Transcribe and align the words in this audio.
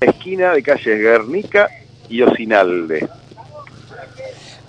esquina 0.00 0.52
de 0.52 0.62
calles 0.62 0.98
Guernica 0.98 1.68
y 2.08 2.22
Osinalde. 2.22 3.08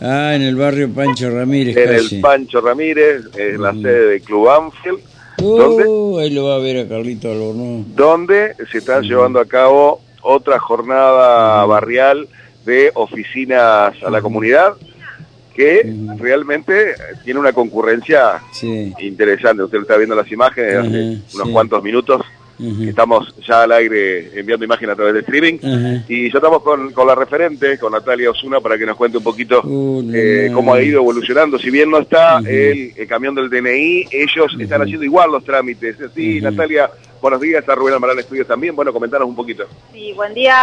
Ah, 0.00 0.34
en 0.34 0.42
el 0.42 0.56
barrio 0.56 0.90
Pancho 0.92 1.30
Ramírez. 1.30 1.76
En 1.76 1.92
el 1.92 2.20
Pancho 2.20 2.60
Ramírez, 2.60 3.26
en 3.36 3.62
la 3.62 3.72
sede 3.72 4.06
del 4.06 4.22
Club 4.22 4.48
Anfield. 4.48 5.00
Uh, 5.42 6.18
ahí 6.18 6.30
lo 6.30 6.46
va 6.46 6.56
a 6.56 6.58
ver 6.58 6.78
a 6.78 6.88
Carlito 6.88 7.30
Albornoz. 7.30 7.86
Donde 7.94 8.54
se 8.70 8.78
está 8.78 9.00
llevando 9.00 9.40
a 9.40 9.46
cabo 9.46 10.00
otra 10.22 10.58
jornada 10.58 11.64
barrial 11.64 12.28
de 12.64 12.90
oficinas 12.94 13.94
a 14.02 14.10
la 14.10 14.20
comunidad 14.20 14.74
que 15.54 15.94
realmente 16.18 16.94
tiene 17.24 17.40
una 17.40 17.52
concurrencia 17.52 18.42
interesante. 19.00 19.62
Usted 19.62 19.80
está 19.80 19.96
viendo 19.96 20.14
las 20.14 20.30
imágenes 20.30 20.76
hace 20.76 21.18
unos 21.34 21.48
cuantos 21.50 21.82
minutos 21.82 22.22
Estamos 22.86 23.34
ya 23.46 23.62
al 23.62 23.72
aire 23.72 24.38
enviando 24.38 24.64
imágenes 24.64 24.92
a 24.92 24.96
través 24.96 25.14
de 25.14 25.20
streaming. 25.20 25.58
Y 26.08 26.30
ya 26.30 26.38
estamos 26.38 26.62
con, 26.62 26.92
con, 26.92 27.06
la 27.06 27.14
referente, 27.14 27.78
con 27.78 27.92
Natalia 27.92 28.30
Osuna, 28.30 28.60
para 28.60 28.76
que 28.76 28.86
nos 28.86 28.96
cuente 28.96 29.18
un 29.18 29.24
poquito 29.24 29.62
uh, 29.64 30.10
eh, 30.12 30.50
cómo 30.52 30.74
ha 30.74 30.82
ido 30.82 31.00
evolucionando. 31.00 31.58
Si 31.58 31.70
bien 31.70 31.90
no 31.90 31.98
está 31.98 32.40
el, 32.46 32.94
camión 33.08 33.34
del 33.34 33.48
DNI, 33.48 34.08
ellos 34.10 34.56
están 34.58 34.82
haciendo 34.82 35.04
igual 35.04 35.32
los 35.32 35.44
trámites. 35.44 35.96
Sí, 36.14 36.40
Natalia, 36.40 36.90
buenos 37.20 37.40
días. 37.40 37.60
Está 37.60 37.74
Rubén 37.74 37.94
Almarán 37.94 38.18
Estudios 38.18 38.46
también. 38.46 38.76
Bueno, 38.76 38.92
comentanos 38.92 39.28
un 39.28 39.36
poquito. 39.36 39.64
Sí, 39.92 40.12
buen 40.14 40.34
día, 40.34 40.56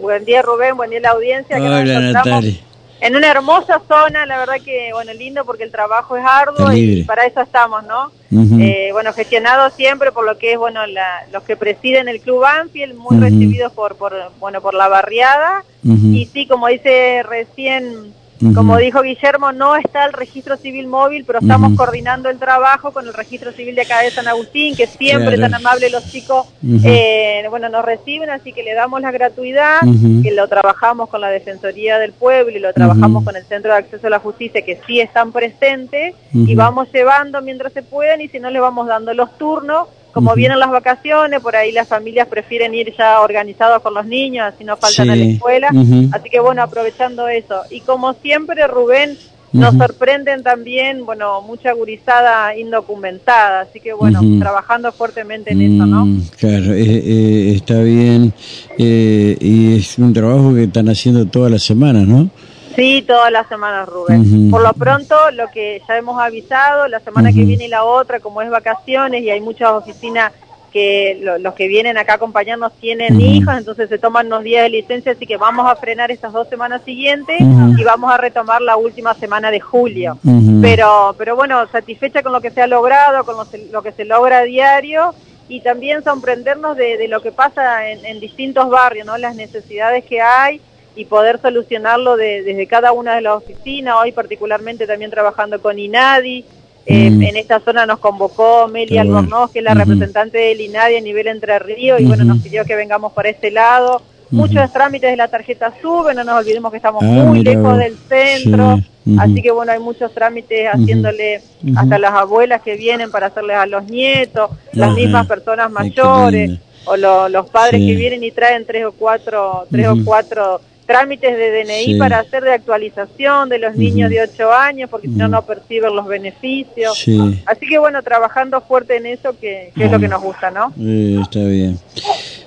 buen 0.00 0.24
día 0.24 0.42
Rubén, 0.42 0.76
buen 0.76 0.90
día 0.90 1.00
la 1.00 1.10
audiencia. 1.10 1.56
Hola, 1.56 1.84
Natalia 1.84 2.69
en 3.00 3.16
una 3.16 3.30
hermosa 3.30 3.80
zona, 3.88 4.26
la 4.26 4.38
verdad 4.38 4.60
que, 4.64 4.90
bueno, 4.92 5.12
lindo 5.14 5.44
porque 5.44 5.64
el 5.64 5.70
trabajo 5.70 6.16
es 6.16 6.24
arduo 6.24 6.72
y 6.72 7.02
para 7.04 7.26
eso 7.26 7.40
estamos, 7.40 7.84
¿no? 7.84 8.12
eh, 8.60 8.90
bueno, 8.92 9.12
gestionado 9.12 9.70
siempre 9.70 10.12
por 10.12 10.24
lo 10.24 10.38
que 10.38 10.52
es, 10.52 10.58
bueno, 10.58 10.86
la, 10.86 11.26
los 11.32 11.42
que 11.42 11.56
presiden 11.56 12.08
el 12.08 12.20
Club 12.20 12.44
Anfield, 12.44 12.94
muy 12.94 13.18
recibidos 13.18 13.72
por, 13.72 13.96
por, 13.96 14.14
bueno, 14.38 14.60
por 14.60 14.74
la 14.74 14.88
barriada. 14.88 15.64
Y 15.82 16.28
sí, 16.32 16.46
como 16.46 16.68
dice 16.68 17.22
recién 17.22 18.12
como 18.54 18.78
dijo 18.78 19.02
Guillermo, 19.02 19.52
no 19.52 19.76
está 19.76 20.06
el 20.06 20.12
registro 20.12 20.56
civil 20.56 20.86
móvil, 20.86 21.24
pero 21.26 21.40
estamos 21.40 21.76
coordinando 21.76 22.30
el 22.30 22.38
trabajo 22.38 22.92
con 22.92 23.06
el 23.06 23.12
registro 23.12 23.52
civil 23.52 23.74
de 23.74 23.82
acá 23.82 24.00
de 24.00 24.10
San 24.10 24.28
Agustín, 24.28 24.74
que 24.76 24.86
siempre 24.86 25.38
tan 25.38 25.54
amable 25.54 25.90
los 25.90 26.10
chicos, 26.10 26.46
eh, 26.84 27.44
bueno, 27.50 27.68
nos 27.68 27.84
reciben, 27.84 28.30
así 28.30 28.52
que 28.52 28.62
le 28.62 28.74
damos 28.74 29.00
la 29.00 29.10
gratuidad, 29.10 29.80
que 30.22 30.32
lo 30.32 30.48
trabajamos 30.48 31.08
con 31.08 31.20
la 31.20 31.28
Defensoría 31.28 31.98
del 31.98 32.12
Pueblo 32.12 32.56
y 32.56 32.60
lo 32.60 32.72
trabajamos 32.72 33.24
con 33.24 33.36
el 33.36 33.44
Centro 33.44 33.72
de 33.72 33.78
Acceso 33.78 34.06
a 34.06 34.10
la 34.10 34.18
Justicia, 34.18 34.62
que 34.62 34.80
sí 34.86 35.00
están 35.00 35.32
presentes, 35.32 36.14
y 36.32 36.54
vamos 36.54 36.88
llevando 36.92 37.42
mientras 37.42 37.72
se 37.72 37.82
pueden, 37.82 38.20
y 38.20 38.28
si 38.28 38.40
no 38.40 38.50
le 38.50 38.60
vamos 38.60 38.86
dando 38.86 39.12
los 39.12 39.36
turnos, 39.36 39.88
como 40.12 40.34
vienen 40.34 40.58
las 40.58 40.70
vacaciones, 40.70 41.40
por 41.40 41.56
ahí 41.56 41.72
las 41.72 41.88
familias 41.88 42.28
prefieren 42.28 42.74
ir 42.74 42.94
ya 42.96 43.20
organizados 43.20 43.82
con 43.82 43.94
los 43.94 44.06
niños, 44.06 44.52
así 44.52 44.64
no 44.64 44.76
faltan 44.76 45.10
a 45.10 45.16
la 45.16 45.24
escuela. 45.24 45.68
Así 46.12 46.30
que 46.30 46.40
bueno, 46.40 46.62
aprovechando 46.62 47.28
eso. 47.28 47.62
Y 47.70 47.80
como 47.80 48.12
siempre, 48.14 48.66
Rubén, 48.66 49.16
nos 49.52 49.74
sorprenden 49.76 50.42
también, 50.42 51.04
bueno, 51.04 51.42
mucha 51.42 51.72
gurizada 51.72 52.56
indocumentada, 52.56 53.62
así 53.62 53.80
que 53.80 53.92
bueno, 53.92 54.20
trabajando 54.38 54.92
fuertemente 54.92 55.52
en 55.52 55.60
eso, 55.60 55.86
¿no? 55.86 56.06
Mm, 56.06 56.22
claro, 56.38 56.72
eh, 56.72 56.84
eh, 56.84 57.52
está 57.56 57.80
bien, 57.80 58.32
eh, 58.78 59.36
y 59.40 59.76
es 59.76 59.98
un 59.98 60.12
trabajo 60.12 60.54
que 60.54 60.64
están 60.64 60.88
haciendo 60.88 61.26
todas 61.26 61.50
las 61.50 61.62
semanas, 61.62 62.06
¿no? 62.06 62.30
Sí, 62.80 63.02
todas 63.02 63.30
las 63.30 63.46
semanas, 63.46 63.86
Rubén. 63.86 64.50
Por 64.50 64.62
lo 64.62 64.72
pronto, 64.72 65.14
lo 65.32 65.48
que 65.50 65.82
ya 65.86 65.98
hemos 65.98 66.18
avisado, 66.18 66.88
la 66.88 67.00
semana 67.00 67.30
que 67.30 67.44
viene 67.44 67.66
y 67.66 67.68
la 67.68 67.84
otra, 67.84 68.20
como 68.20 68.40
es 68.40 68.48
vacaciones 68.48 69.22
y 69.22 69.28
hay 69.28 69.42
muchas 69.42 69.68
oficinas 69.72 70.32
que 70.72 71.20
los 71.40 71.52
que 71.54 71.68
vienen 71.68 71.98
acá 71.98 72.12
a 72.12 72.16
acompañarnos 72.16 72.72
tienen 72.80 73.20
hijos, 73.20 73.54
entonces 73.58 73.90
se 73.90 73.98
toman 73.98 74.28
unos 74.28 74.44
días 74.44 74.62
de 74.62 74.70
licencia, 74.70 75.12
así 75.12 75.26
que 75.26 75.36
vamos 75.36 75.70
a 75.70 75.76
frenar 75.76 76.10
estas 76.10 76.32
dos 76.32 76.48
semanas 76.48 76.80
siguientes 76.86 77.38
y 77.38 77.84
vamos 77.84 78.10
a 78.10 78.16
retomar 78.16 78.62
la 78.62 78.78
última 78.78 79.12
semana 79.12 79.50
de 79.50 79.60
julio. 79.60 80.18
Pero 80.62 81.14
pero 81.18 81.36
bueno, 81.36 81.66
satisfecha 81.70 82.22
con 82.22 82.32
lo 82.32 82.40
que 82.40 82.50
se 82.50 82.62
ha 82.62 82.66
logrado, 82.66 83.24
con 83.24 83.36
lo, 83.72 83.82
que 83.82 83.92
se 83.92 84.06
logra 84.06 84.38
a 84.38 84.44
diario 84.44 85.12
y 85.50 85.60
también 85.60 86.02
sorprendernos 86.02 86.78
de, 86.78 87.08
lo 87.08 87.20
que 87.20 87.32
pasa 87.32 87.90
en, 87.90 88.06
en 88.06 88.20
distintos 88.20 88.70
barrios, 88.70 89.04
¿no? 89.04 89.18
las 89.18 89.36
necesidades 89.36 90.04
que 90.06 90.22
hay 90.22 90.62
y 90.96 91.04
poder 91.04 91.40
solucionarlo 91.40 92.16
desde 92.16 92.66
cada 92.66 92.92
una 92.92 93.14
de 93.14 93.22
las 93.22 93.36
oficinas, 93.36 93.96
hoy 94.02 94.12
particularmente 94.12 94.86
también 94.86 95.10
trabajando 95.10 95.60
con 95.60 95.78
INADI, 95.78 96.44
eh, 96.86 97.10
mm. 97.10 97.22
en 97.22 97.36
esta 97.36 97.60
zona 97.60 97.86
nos 97.86 97.98
convocó 97.98 98.66
Meli 98.68 98.98
Albornoz, 98.98 99.50
que 99.50 99.58
es 99.58 99.64
la 99.64 99.74
representante 99.74 100.38
del 100.38 100.60
INADI 100.60 100.96
a 100.96 101.00
nivel 101.00 101.28
Entre 101.28 101.58
Ríos, 101.58 102.00
y 102.00 102.04
bueno, 102.04 102.24
nos 102.24 102.38
pidió 102.38 102.64
que 102.64 102.74
vengamos 102.74 103.12
por 103.12 103.26
este 103.26 103.50
lado. 103.50 104.02
Muchos 104.30 104.72
trámites 104.72 105.10
de 105.10 105.16
la 105.16 105.26
tarjeta 105.26 105.72
SUBE, 105.82 106.14
no 106.14 106.22
nos 106.22 106.40
olvidemos 106.40 106.70
que 106.70 106.76
estamos 106.76 107.02
ah, 107.02 107.06
muy 107.06 107.42
lejos 107.42 107.76
del 107.78 107.96
centro, 107.96 108.78
así 109.18 109.42
que 109.42 109.50
bueno, 109.50 109.72
hay 109.72 109.80
muchos 109.80 110.14
trámites 110.14 110.68
haciéndole 110.72 111.42
hasta 111.76 111.98
las 111.98 112.12
abuelas 112.12 112.62
que 112.62 112.76
vienen 112.76 113.10
para 113.10 113.26
hacerles 113.26 113.56
a 113.56 113.66
los 113.66 113.84
nietos, 113.84 114.50
las 114.72 114.94
mismas 114.94 115.26
personas 115.26 115.70
mayores, 115.72 116.60
o 116.84 116.96
los 116.96 117.50
padres 117.50 117.80
que 117.80 117.94
vienen 117.96 118.22
y 118.22 118.30
traen 118.30 118.64
tres 118.64 118.84
o 118.84 118.92
cuatro, 118.92 119.66
tres 119.70 119.88
o 119.88 119.96
cuatro 120.04 120.60
trámites 120.90 121.36
de 121.36 121.62
DNI 121.62 121.98
para 122.00 122.18
hacer 122.18 122.42
de 122.42 122.52
actualización 122.52 123.48
de 123.48 123.60
los 123.60 123.76
niños 123.76 124.10
de 124.10 124.22
8 124.22 124.52
años, 124.52 124.90
porque 124.90 125.06
si 125.06 125.14
no, 125.14 125.28
no 125.28 125.42
perciben 125.42 125.94
los 125.94 126.04
beneficios. 126.04 127.06
Así 127.46 127.66
que 127.68 127.78
bueno, 127.78 128.02
trabajando 128.02 128.60
fuerte 128.60 128.96
en 128.96 129.06
eso, 129.06 129.38
que, 129.40 129.70
es 129.76 129.90
lo 129.92 130.00
que 130.00 130.08
nos 130.08 130.20
gusta, 130.20 130.50
¿no? 130.50 130.72
Eh, 130.80 131.16
está 131.22 131.44
bien. 131.44 131.78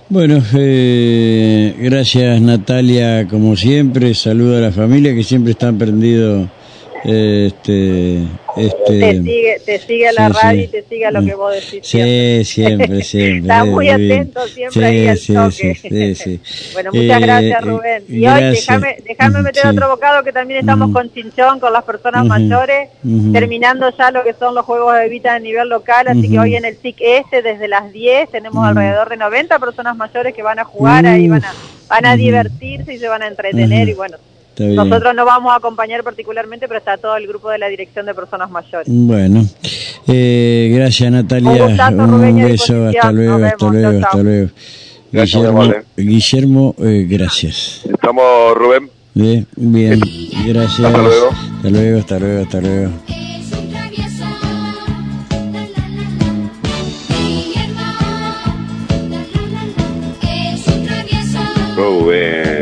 Bueno, 0.09 0.43
eh, 0.55 1.73
gracias 1.79 2.41
Natalia, 2.41 3.29
como 3.29 3.55
siempre, 3.55 4.13
saludo 4.13 4.57
a 4.57 4.59
la 4.59 4.71
familia 4.73 5.15
que 5.15 5.23
siempre 5.23 5.53
están 5.53 5.77
prendidos 5.77 6.49
este, 7.03 8.23
este, 8.55 8.99
te 8.99 9.21
sigue, 9.23 9.61
te 9.65 9.79
sigue 9.79 10.13
la 10.13 10.29
radio 10.29 10.63
y 10.63 10.67
te 10.67 10.83
sigue 10.83 11.11
lo 11.11 11.23
que 11.23 11.35
vos 11.35 11.53
decís. 11.53 11.85
Sí, 11.85 12.45
siempre, 12.45 13.03
siempre. 13.03 13.39
Está 13.41 13.65
muy 13.65 13.89
atento 13.89 14.47
siempre 14.47 14.85
ahí 14.85 15.07
al 15.07 15.17
sí, 15.17 15.33
toque. 15.33 16.15
Sí, 16.15 16.41
bueno, 16.73 16.91
muchas 16.93 17.17
eh, 17.17 17.25
gracias 17.25 17.61
Rubén. 17.65 18.03
Y 18.07 18.25
hoy 18.25 18.41
déjame, 19.05 19.41
meter 19.41 19.67
otro 19.67 19.89
bocado 19.89 20.23
que 20.23 20.31
también 20.31 20.61
estamos 20.61 20.91
con 20.91 21.11
Chinchón, 21.13 21.59
con 21.59 21.73
las 21.73 21.83
personas 21.83 22.25
mayores, 22.25 22.89
terminando 23.33 23.89
ya 23.97 24.11
lo 24.11 24.23
que 24.23 24.33
son 24.33 24.55
los 24.55 24.65
juegos 24.65 24.95
de 24.95 25.09
vida 25.09 25.33
a 25.33 25.39
nivel 25.39 25.67
local, 25.67 26.07
así 26.07 26.29
que 26.29 26.39
hoy 26.39 26.55
en 26.55 26.65
el 26.65 26.77
SIC 26.77 26.97
este 27.01 27.41
desde 27.41 27.67
las 27.67 27.91
10 27.91 28.29
tenemos 28.31 28.65
alrededor 28.65 29.09
de 29.09 29.17
90 29.17 29.59
personas 29.59 29.97
mayores 29.97 30.33
que 30.33 30.41
van 30.41 30.59
a 30.59 30.63
jugar 30.63 31.05
ahí, 31.05 31.27
van 31.27 31.43
a, 31.43 31.53
van 31.89 32.05
a 32.05 32.15
divertirse 32.15 32.93
y 32.93 32.97
se 32.97 33.07
van 33.07 33.23
a 33.23 33.27
entretener 33.27 33.89
y 33.89 33.93
bueno, 33.93 34.17
nosotros 34.57 35.15
no 35.15 35.25
vamos 35.25 35.51
a 35.51 35.55
acompañar 35.55 36.03
particularmente, 36.03 36.67
pero 36.67 36.79
está 36.79 36.97
todo 36.97 37.15
el 37.17 37.27
grupo 37.27 37.49
de 37.49 37.57
la 37.57 37.67
Dirección 37.67 38.05
de 38.05 38.13
Personas 38.13 38.49
Mayores. 38.49 38.87
Bueno, 38.87 39.45
eh, 40.07 40.71
gracias 40.73 41.11
Natalia. 41.11 41.65
Un, 41.65 42.43
beso, 42.43 42.87
hasta 42.87 43.11
luego, 43.11 43.45
hasta 43.45 43.67
luego, 43.67 44.05
hasta 44.05 44.23
luego. 44.23 44.49
Guillermo, 45.11 45.73
Guillermo 45.95 46.75
eh, 46.79 47.05
gracias. 47.07 47.81
Estamos, 47.85 48.55
Rubén. 48.55 48.89
Bien, 49.13 49.47
bien, 49.55 49.99
gracias. 50.47 50.87
Hasta 50.87 51.01
luego. 51.01 51.29
Hasta 51.29 51.69
luego, 51.69 51.99
hasta 51.99 52.19
luego, 52.19 52.41
hasta 52.43 52.61
luego. 52.61 52.91
Rubén. 61.75 62.52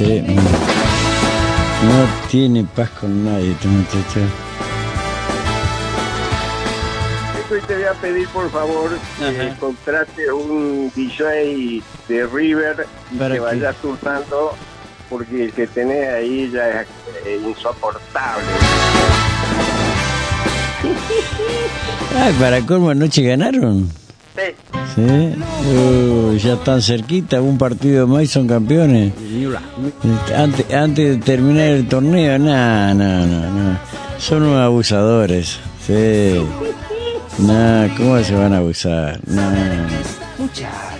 Este 0.00 0.22
no 0.22 2.08
tiene 2.30 2.64
paz 2.64 2.88
con 2.98 3.22
nadie, 3.22 3.50
este 3.50 3.68
muchacho. 3.68 4.20
Esto 7.38 7.66
te 7.66 7.74
voy 7.74 7.84
a 7.84 7.92
pedir 8.00 8.28
por 8.28 8.50
favor 8.50 8.92
que 9.18 9.54
contrate 9.60 10.32
un 10.32 10.90
DJ 10.96 11.82
de 12.08 12.26
River 12.26 12.86
y 13.12 13.18
que 13.18 13.40
vaya 13.40 13.74
surfando 13.82 14.54
porque 15.10 15.44
el 15.44 15.52
que 15.52 15.66
tenés 15.66 16.08
ahí 16.08 16.50
ya 16.50 16.80
es 16.80 17.42
insoportable. 17.42 18.44
Ay, 22.16 22.32
para 22.40 22.62
cómo 22.62 22.88
anoche 22.88 23.20
ganaron. 23.22 23.90
Sí. 24.94 25.34
ya 26.42 26.54
están 26.54 26.82
cerquita, 26.82 27.40
un 27.40 27.58
partido 27.58 28.06
más 28.06 28.22
y 28.24 28.26
son 28.26 28.46
campeones. 28.46 29.12
Antes, 30.36 30.72
antes 30.72 31.16
de 31.16 31.16
terminar 31.18 31.68
el 31.68 31.88
torneo, 31.88 32.38
no, 32.38 32.94
no, 32.94 33.26
no, 33.26 33.78
Son 34.18 34.42
unos 34.42 34.60
abusadores. 34.60 35.58
Sí. 35.86 36.40
No, 37.38 37.88
¿cómo 37.96 38.22
se 38.22 38.34
van 38.34 38.52
a 38.52 38.58
abusar? 38.58 39.20
No, 39.26 39.50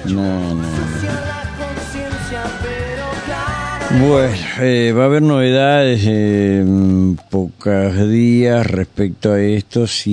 no, 0.06 0.54
no. 0.54 1.00
Bueno, 3.98 4.36
eh, 4.60 4.94
va 4.96 5.02
a 5.02 5.06
haber 5.06 5.20
novedades 5.20 6.06
en 6.06 7.18
pocos 7.28 8.08
días 8.08 8.64
respecto 8.64 9.32
a 9.32 9.40
esto. 9.40 9.88
Si 9.88 10.08